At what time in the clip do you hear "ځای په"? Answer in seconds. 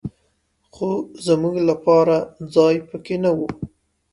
2.55-2.97